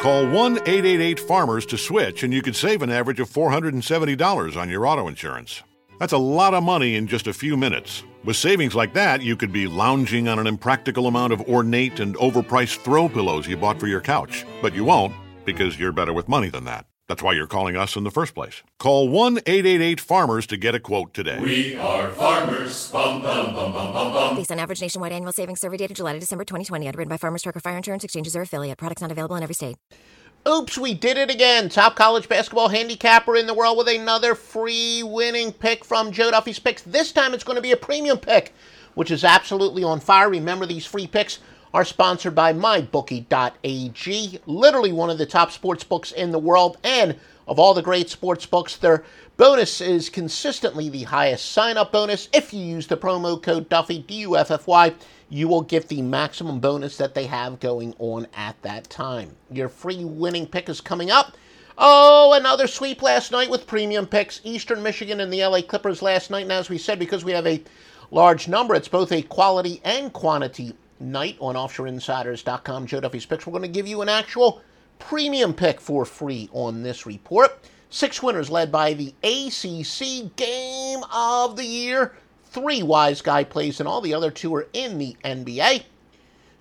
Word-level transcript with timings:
Call 0.00 0.26
1 0.30 0.60
888 0.60 1.20
Farmers 1.20 1.66
to 1.66 1.76
switch, 1.76 2.22
and 2.22 2.32
you 2.32 2.40
could 2.40 2.56
save 2.56 2.80
an 2.80 2.88
average 2.88 3.20
of 3.20 3.28
$470 3.28 4.56
on 4.56 4.70
your 4.70 4.86
auto 4.86 5.08
insurance. 5.08 5.62
That's 5.98 6.14
a 6.14 6.18
lot 6.18 6.54
of 6.54 6.62
money 6.62 6.94
in 6.94 7.06
just 7.06 7.26
a 7.26 7.34
few 7.34 7.54
minutes. 7.54 8.02
With 8.24 8.36
savings 8.36 8.74
like 8.74 8.94
that, 8.94 9.20
you 9.20 9.36
could 9.36 9.52
be 9.52 9.66
lounging 9.66 10.26
on 10.26 10.38
an 10.38 10.46
impractical 10.46 11.06
amount 11.06 11.34
of 11.34 11.42
ornate 11.42 12.00
and 12.00 12.16
overpriced 12.16 12.78
throw 12.78 13.10
pillows 13.10 13.46
you 13.46 13.58
bought 13.58 13.78
for 13.78 13.88
your 13.88 14.00
couch. 14.00 14.46
But 14.62 14.74
you 14.74 14.84
won't, 14.84 15.12
because 15.44 15.78
you're 15.78 15.92
better 15.92 16.14
with 16.14 16.30
money 16.30 16.48
than 16.48 16.64
that. 16.64 16.86
That's 17.10 17.24
why 17.24 17.32
you're 17.32 17.48
calling 17.48 17.76
us 17.76 17.96
in 17.96 18.04
the 18.04 18.10
first 18.12 18.36
place. 18.36 18.62
Call 18.78 19.08
1 19.08 19.38
888 19.38 19.98
Farmers 19.98 20.46
to 20.46 20.56
get 20.56 20.76
a 20.76 20.78
quote 20.78 21.12
today. 21.12 21.40
We 21.40 21.74
are 21.74 22.08
farmers. 22.10 22.88
Bum, 22.92 23.20
bum, 23.20 23.52
bum, 23.52 23.72
bum, 23.72 23.92
bum, 23.92 24.12
bum. 24.12 24.36
Based 24.36 24.52
on 24.52 24.60
average 24.60 24.80
nationwide 24.80 25.10
annual 25.10 25.32
savings 25.32 25.60
survey 25.60 25.76
data 25.76 25.92
July 25.92 26.12
to 26.12 26.20
December 26.20 26.44
2020, 26.44 26.86
underwritten 26.86 27.08
by 27.08 27.16
Farmers 27.16 27.42
Trucker 27.42 27.58
Fire 27.58 27.76
Insurance 27.76 28.04
Exchanges 28.04 28.36
or 28.36 28.42
affiliate. 28.42 28.78
Products 28.78 29.02
not 29.02 29.10
available 29.10 29.34
in 29.34 29.42
every 29.42 29.56
state. 29.56 29.76
Oops, 30.48 30.78
we 30.78 30.94
did 30.94 31.18
it 31.18 31.32
again. 31.32 31.68
Top 31.68 31.96
college 31.96 32.28
basketball 32.28 32.68
handicapper 32.68 33.34
in 33.34 33.48
the 33.48 33.54
world 33.54 33.76
with 33.76 33.88
another 33.88 34.36
free 34.36 35.02
winning 35.02 35.52
pick 35.52 35.84
from 35.84 36.12
Joe 36.12 36.30
Duffy's 36.30 36.60
Picks. 36.60 36.82
This 36.82 37.10
time 37.10 37.34
it's 37.34 37.42
going 37.42 37.56
to 37.56 37.60
be 37.62 37.72
a 37.72 37.76
premium 37.76 38.18
pick, 38.18 38.54
which 38.94 39.10
is 39.10 39.24
absolutely 39.24 39.82
on 39.82 39.98
fire. 39.98 40.30
Remember, 40.30 40.64
these 40.64 40.86
free 40.86 41.08
picks 41.08 41.40
are 41.72 41.84
sponsored 41.84 42.34
by 42.34 42.52
MyBookie.ag, 42.52 44.40
literally 44.46 44.92
one 44.92 45.10
of 45.10 45.18
the 45.18 45.26
top 45.26 45.52
sports 45.52 45.84
books 45.84 46.12
in 46.12 46.32
the 46.32 46.38
world. 46.38 46.78
And 46.82 47.16
of 47.46 47.58
all 47.58 47.74
the 47.74 47.82
great 47.82 48.10
sports 48.10 48.44
books, 48.44 48.76
their 48.76 49.04
bonus 49.36 49.80
is 49.80 50.08
consistently 50.08 50.88
the 50.88 51.04
highest 51.04 51.52
sign 51.52 51.76
up 51.76 51.92
bonus. 51.92 52.28
If 52.32 52.52
you 52.52 52.60
use 52.60 52.86
the 52.86 52.96
promo 52.96 53.40
code 53.40 53.68
Duffy, 53.68 54.00
D 54.00 54.20
U 54.20 54.36
F 54.36 54.50
F 54.50 54.66
Y, 54.66 54.94
you 55.28 55.46
will 55.46 55.62
get 55.62 55.88
the 55.88 56.02
maximum 56.02 56.58
bonus 56.58 56.96
that 56.96 57.14
they 57.14 57.26
have 57.26 57.60
going 57.60 57.94
on 57.98 58.26
at 58.34 58.60
that 58.62 58.90
time. 58.90 59.36
Your 59.50 59.68
free 59.68 60.04
winning 60.04 60.46
pick 60.46 60.68
is 60.68 60.80
coming 60.80 61.10
up. 61.10 61.36
Oh, 61.78 62.34
another 62.34 62.66
sweep 62.66 63.00
last 63.00 63.30
night 63.30 63.48
with 63.48 63.66
premium 63.66 64.06
picks. 64.06 64.40
Eastern 64.44 64.82
Michigan 64.82 65.20
and 65.20 65.32
the 65.32 65.46
LA 65.46 65.62
Clippers 65.62 66.02
last 66.02 66.30
night. 66.30 66.42
And 66.42 66.52
as 66.52 66.68
we 66.68 66.78
said, 66.78 66.98
because 66.98 67.24
we 67.24 67.32
have 67.32 67.46
a 67.46 67.62
large 68.10 68.48
number, 68.48 68.74
it's 68.74 68.88
both 68.88 69.12
a 69.12 69.22
quality 69.22 69.80
and 69.84 70.12
quantity 70.12 70.74
night 71.00 71.36
on 71.40 71.54
offshoreinsiders.com. 71.54 72.86
Joe 72.86 73.00
Duffy's 73.00 73.26
picks. 73.26 73.46
We're 73.46 73.52
going 73.52 73.62
to 73.62 73.68
give 73.68 73.86
you 73.86 74.02
an 74.02 74.08
actual 74.08 74.62
premium 74.98 75.54
pick 75.54 75.80
for 75.80 76.04
free 76.04 76.48
on 76.52 76.82
this 76.82 77.06
report. 77.06 77.58
Six 77.88 78.22
winners 78.22 78.50
led 78.50 78.70
by 78.70 78.94
the 78.94 79.14
ACC 79.24 80.36
Game 80.36 81.00
of 81.12 81.56
the 81.56 81.64
Year. 81.64 82.14
Three 82.44 82.82
wise 82.82 83.22
guy 83.22 83.44
plays, 83.44 83.80
and 83.80 83.88
all 83.88 84.00
the 84.00 84.14
other 84.14 84.30
two 84.30 84.54
are 84.54 84.68
in 84.72 84.98
the 84.98 85.16
NBA. 85.24 85.84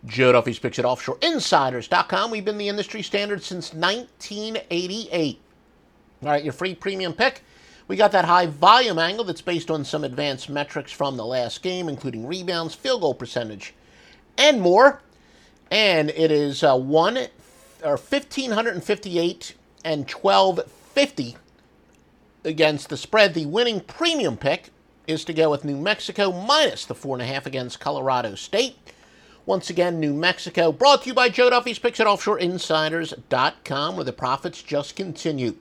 Joe 0.06 0.32
Duffy's 0.32 0.60
picks 0.60 0.80
at 0.80 0.86
offshoreinsiders.com. 0.86 2.32
We've 2.32 2.46
been 2.46 2.58
the 2.58 2.70
industry 2.70 3.02
standard 3.02 3.44
since 3.44 3.74
1988. 3.74 5.40
All 6.22 6.30
right, 6.30 6.44
your 6.44 6.54
free 6.54 6.74
premium 6.74 7.14
pick. 7.14 7.44
We 7.88 7.96
got 7.96 8.12
that 8.12 8.26
high 8.26 8.46
volume 8.46 9.00
angle 9.00 9.26
that's 9.26 9.42
based 9.42 9.72
on 9.72 9.84
some 9.84 10.04
advanced 10.04 10.48
metrics 10.48 10.92
from 10.92 11.18
the 11.18 11.26
last 11.26 11.64
game, 11.64 11.90
including 11.90 12.28
rebounds, 12.28 12.76
field 12.76 13.02
goal 13.02 13.16
percentage, 13.16 13.74
and 14.38 14.62
more. 14.62 15.02
And 15.72 16.10
it 16.12 16.32
is 16.32 16.64
uh, 16.64 16.78
one 16.78 17.18
or 17.84 17.98
1558 17.98 19.56
and 19.84 20.10
1250 20.10 21.38
against 22.44 22.90
the 22.90 22.98
spread. 22.98 23.34
The 23.34 23.46
winning 23.46 23.82
premium 23.82 24.38
pick 24.38 24.72
is 25.08 25.26
to 25.26 25.34
go 25.34 25.50
with 25.50 25.66
New 25.66 25.78
Mexico 25.78 26.32
minus 26.32 26.86
the 26.86 26.96
four 26.96 27.16
and 27.16 27.22
a 27.22 27.26
half 27.26 27.46
against 27.46 27.80
Colorado 27.80 28.36
State. 28.36 28.78
Once 29.46 29.70
again, 29.70 30.00
New 30.00 30.14
Mexico, 30.14 30.72
brought 30.72 31.02
to 31.02 31.08
you 31.08 31.14
by 31.16 31.28
Joe 31.30 31.50
Duffy's 31.50 31.80
Picks 31.80 32.00
at 32.00 32.06
OffshoreInsiders.com, 32.06 33.96
where 33.96 34.06
the 34.06 34.14
profits 34.14 34.62
just 34.62 34.96
continue. 34.96 35.56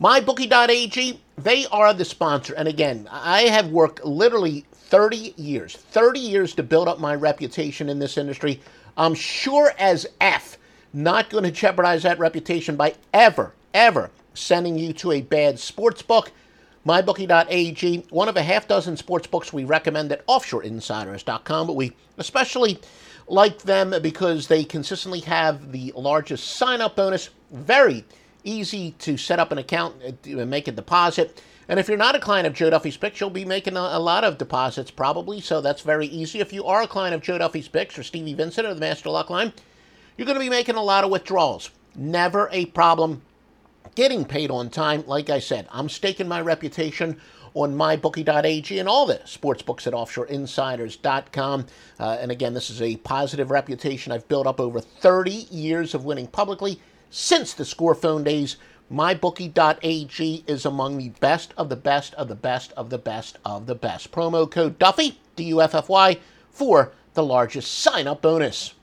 MyBookie.ag, 0.00 1.20
they 1.36 1.66
are 1.66 1.92
the 1.92 2.06
sponsor. 2.06 2.54
And 2.54 2.66
again, 2.66 3.06
I 3.10 3.42
have 3.42 3.68
worked 3.68 4.02
literally 4.04 4.64
30 4.88 5.34
years, 5.36 5.76
30 5.76 6.18
years 6.18 6.54
to 6.54 6.62
build 6.62 6.88
up 6.88 6.98
my 6.98 7.14
reputation 7.14 7.88
in 7.88 7.98
this 7.98 8.16
industry. 8.16 8.60
I'm 8.96 9.14
sure 9.14 9.72
as 9.78 10.06
F 10.20 10.56
not 10.92 11.28
going 11.28 11.44
to 11.44 11.50
jeopardize 11.50 12.02
that 12.04 12.18
reputation 12.18 12.74
by 12.74 12.94
ever, 13.12 13.54
ever 13.74 14.10
sending 14.32 14.78
you 14.78 14.92
to 14.94 15.12
a 15.12 15.20
bad 15.20 15.58
sports 15.58 16.00
book. 16.00 16.32
MyBookie.ag, 16.86 18.06
one 18.08 18.28
of 18.28 18.36
a 18.36 18.42
half 18.42 18.66
dozen 18.66 18.96
sports 18.96 19.26
books 19.26 19.52
we 19.52 19.64
recommend 19.64 20.10
at 20.10 20.26
OffshoreInsiders.com, 20.26 21.66
but 21.66 21.76
we 21.76 21.92
especially 22.16 22.78
like 23.26 23.58
them 23.58 23.94
because 24.00 24.46
they 24.46 24.64
consistently 24.64 25.20
have 25.20 25.70
the 25.70 25.92
largest 25.94 26.56
sign 26.56 26.80
up 26.80 26.96
bonus. 26.96 27.28
Very 27.50 28.04
easy 28.48 28.92
to 28.98 29.16
set 29.16 29.38
up 29.38 29.52
an 29.52 29.58
account 29.58 29.94
and 30.24 30.50
make 30.50 30.68
a 30.68 30.72
deposit. 30.72 31.42
And 31.68 31.78
if 31.78 31.86
you're 31.86 31.98
not 31.98 32.14
a 32.14 32.20
client 32.20 32.46
of 32.46 32.54
Joe 32.54 32.70
Duffy's 32.70 32.96
Picks, 32.96 33.20
you'll 33.20 33.28
be 33.28 33.44
making 33.44 33.76
a, 33.76 33.80
a, 33.80 34.00
lot 34.00 34.24
of 34.24 34.38
deposits 34.38 34.90
probably, 34.90 35.40
so 35.40 35.60
that's 35.60 35.82
very 35.82 36.06
easy. 36.06 36.40
If 36.40 36.52
you 36.52 36.64
are 36.64 36.82
a 36.82 36.86
client 36.86 37.14
of 37.14 37.20
Joe 37.20 37.38
Duffy's 37.38 37.68
Picks 37.68 37.98
or 37.98 38.02
Stevie 38.02 38.34
Vincent 38.34 38.66
or 38.66 38.72
the 38.72 38.80
Master 38.80 39.10
Luck 39.10 39.28
Line, 39.28 39.52
you're 40.16 40.26
going 40.26 40.36
to 40.36 40.40
be 40.40 40.48
making 40.48 40.76
a 40.76 40.82
lot 40.82 41.04
of 41.04 41.10
withdrawals. 41.10 41.70
Never 41.94 42.48
a 42.52 42.66
problem 42.66 43.22
getting 43.94 44.24
paid 44.24 44.50
on 44.50 44.70
time. 44.70 45.04
Like 45.06 45.28
I 45.28 45.40
said, 45.40 45.68
I'm 45.70 45.88
staking 45.88 46.28
my 46.28 46.40
reputation 46.40 47.20
on 47.54 47.74
mybookie.ag 47.74 48.78
and 48.78 48.88
all 48.88 49.06
the 49.06 49.20
sports 49.24 49.62
books 49.62 49.86
at 49.86 49.92
offshoreinsiders.com. 49.92 51.66
Uh, 51.98 52.16
and 52.20 52.30
again, 52.30 52.54
this 52.54 52.70
is 52.70 52.80
a 52.80 52.96
positive 52.98 53.50
reputation 53.50 54.12
I've 54.12 54.28
built 54.28 54.46
up 54.46 54.60
over 54.60 54.80
30 54.80 55.30
years 55.50 55.94
of 55.94 56.04
winning 56.04 56.28
publicly 56.28 56.80
since 57.10 57.54
the 57.54 57.64
score 57.64 57.94
phone 57.94 58.24
days. 58.24 58.56
MyBookie.ag 58.92 60.44
is 60.46 60.64
among 60.64 60.96
the 60.96 61.10
best 61.20 61.52
of 61.58 61.68
the 61.68 61.76
best 61.76 62.14
of 62.14 62.28
the 62.28 62.34
best 62.34 62.72
of 62.72 62.88
the 62.90 62.98
best 62.98 63.36
of 63.44 63.66
the 63.66 63.74
best. 63.74 64.10
Promo 64.10 64.50
code 64.50 64.78
Duffy, 64.78 65.20
D 65.36 65.44
U 65.44 65.60
F 65.60 65.74
F 65.74 65.88
Y, 65.88 66.18
for 66.50 66.92
the 67.14 67.22
largest 67.22 67.70
sign 67.70 68.06
up 68.06 68.22
bonus. 68.22 68.74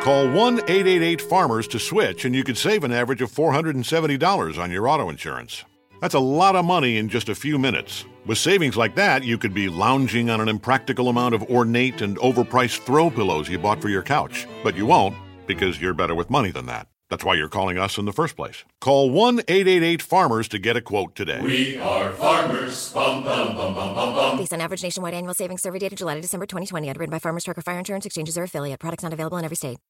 Call 0.00 0.30
1 0.30 0.58
888 0.68 1.20
Farmers 1.22 1.68
to 1.68 1.78
switch, 1.78 2.24
and 2.24 2.34
you 2.34 2.44
could 2.44 2.58
save 2.58 2.84
an 2.84 2.92
average 2.92 3.22
of 3.22 3.30
$470 3.30 4.58
on 4.58 4.70
your 4.70 4.88
auto 4.88 5.08
insurance. 5.08 5.64
That's 6.00 6.14
a 6.14 6.20
lot 6.20 6.56
of 6.56 6.64
money 6.64 6.98
in 6.98 7.08
just 7.08 7.28
a 7.28 7.34
few 7.34 7.58
minutes. 7.58 8.04
With 8.26 8.38
savings 8.38 8.76
like 8.76 8.96
that, 8.96 9.24
you 9.24 9.38
could 9.38 9.54
be 9.54 9.68
lounging 9.68 10.28
on 10.28 10.40
an 10.40 10.48
impractical 10.48 11.08
amount 11.08 11.34
of 11.34 11.44
ornate 11.44 12.02
and 12.02 12.18
overpriced 12.18 12.80
throw 12.80 13.10
pillows 13.10 13.48
you 13.48 13.58
bought 13.58 13.80
for 13.80 13.88
your 13.88 14.02
couch. 14.02 14.46
But 14.62 14.76
you 14.76 14.86
won't, 14.86 15.16
because 15.46 15.80
you're 15.80 15.94
better 15.94 16.14
with 16.14 16.28
money 16.28 16.50
than 16.50 16.66
that. 16.66 16.88
That's 17.08 17.24
why 17.24 17.34
you're 17.34 17.48
calling 17.48 17.78
us 17.78 17.98
in 17.98 18.04
the 18.04 18.12
first 18.12 18.36
place. 18.36 18.64
Call 18.80 19.10
1 19.10 19.40
888 19.46 20.02
Farmers 20.02 20.48
to 20.48 20.58
get 20.58 20.76
a 20.76 20.80
quote 20.80 21.14
today. 21.14 21.40
We 21.40 21.78
are 21.78 22.10
farmers. 22.12 22.92
Bum, 22.92 23.22
bum, 23.22 23.56
bum, 23.56 23.74
bum, 23.74 23.94
bum, 23.94 24.14
bum. 24.14 24.38
Based 24.38 24.52
on 24.52 24.60
average 24.60 24.82
nationwide 24.82 25.14
annual 25.14 25.34
savings 25.34 25.62
survey 25.62 25.78
data 25.78 25.94
July 25.94 26.16
to 26.16 26.20
December 26.20 26.46
2020, 26.46 26.88
underwritten 26.88 27.10
by 27.10 27.18
Farmers 27.18 27.44
Trucker 27.44 27.62
Fire 27.62 27.78
Insurance 27.78 28.06
Exchanges 28.06 28.36
or 28.36 28.42
affiliate. 28.42 28.80
Products 28.80 29.04
not 29.04 29.12
available 29.12 29.38
in 29.38 29.44
every 29.44 29.56
state. 29.56 29.78